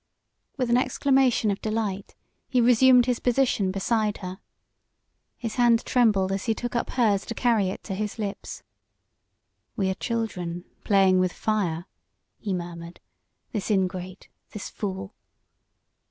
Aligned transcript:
With 0.57 0.71
an 0.71 0.77
exclamation 0.77 1.51
of 1.51 1.61
delight, 1.61 2.15
he 2.49 2.59
resumed 2.59 3.05
his 3.05 3.19
position 3.19 3.69
beside 3.69 4.17
her. 4.25 4.39
His 5.37 5.57
hand 5.57 5.85
trembled 5.85 6.31
as 6.31 6.45
he 6.45 6.55
took 6.55 6.75
up 6.75 6.89
hers 6.89 7.23
to 7.27 7.35
carry 7.35 7.69
it 7.69 7.83
to 7.83 7.93
his 7.93 8.17
lips. 8.17 8.63
"We 9.75 9.91
are 9.91 9.93
children 9.93 10.65
playing 10.83 11.19
with 11.19 11.31
fire," 11.31 11.85
he 12.39 12.51
murmured, 12.51 12.99
this 13.51 13.69
ingrate, 13.69 14.27
this 14.53 14.69
fool! 14.71 15.13